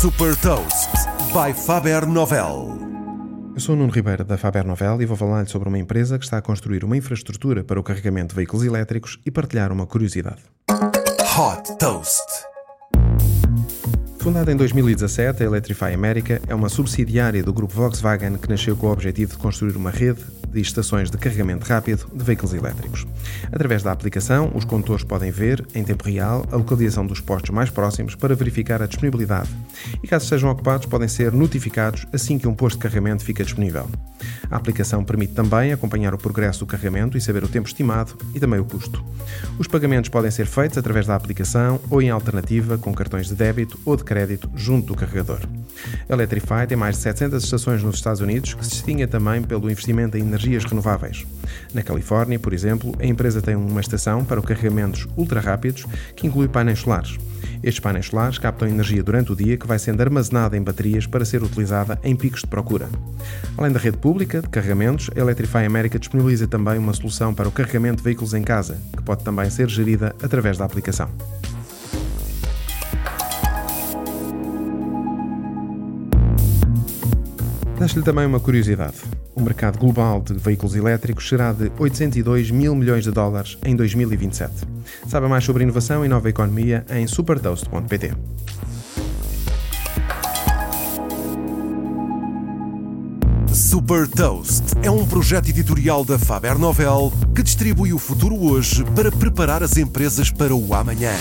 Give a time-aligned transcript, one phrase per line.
[0.00, 0.90] Super Toast
[1.32, 2.78] by Faber Novel.
[3.54, 6.24] Eu sou o Nuno Ribeiro da Faber Novel e vou falar-lhe sobre uma empresa que
[6.26, 10.42] está a construir uma infraestrutura para o carregamento de veículos elétricos e partilhar uma curiosidade.
[10.68, 12.26] Hot Toast.
[14.18, 18.88] Fundada em 2017, a Electrify America é uma subsidiária do grupo Volkswagen que nasceu com
[18.88, 20.20] o objetivo de construir uma rede
[20.62, 23.06] de estações de carregamento rápido de veículos elétricos.
[23.52, 27.68] Através da aplicação, os condutores podem ver, em tempo real, a localização dos postos mais
[27.68, 29.50] próximos para verificar a disponibilidade
[30.02, 33.86] e, caso estejam ocupados, podem ser notificados assim que um posto de carregamento fica disponível.
[34.50, 38.40] A aplicação permite também acompanhar o progresso do carregamento e saber o tempo estimado e
[38.40, 39.04] também o custo.
[39.58, 43.78] Os pagamentos podem ser feitos através da aplicação ou, em alternativa, com cartões de débito
[43.84, 45.40] ou de crédito junto do carregador.
[46.08, 50.16] Electrify tem mais de 700 estações nos Estados Unidos, que se distingue também pelo investimento
[50.16, 51.26] em energias renováveis.
[51.72, 55.84] Na Califórnia, por exemplo, a empresa tem uma estação para carregamentos ultra rápidos
[56.14, 57.16] que inclui painéis solares.
[57.62, 61.24] Estes painéis solares captam energia durante o dia que vai sendo armazenada em baterias para
[61.24, 62.88] ser utilizada em picos de procura.
[63.56, 67.52] Além da rede pública de carregamentos, a Electrify America disponibiliza também uma solução para o
[67.52, 71.10] carregamento de veículos em casa, que pode também ser gerida através da aplicação.
[77.78, 78.96] Deixo-lhe também uma curiosidade.
[79.34, 84.52] O mercado global de veículos elétricos será de 802 mil milhões de dólares em 2027.
[85.06, 88.14] Saiba mais sobre inovação e nova economia em supertoast.pt.
[93.52, 99.12] Super Toast é um projeto editorial da Faber Novel que distribui o futuro hoje para
[99.12, 101.12] preparar as empresas para o amanhã.